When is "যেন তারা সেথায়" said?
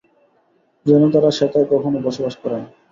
0.85-1.67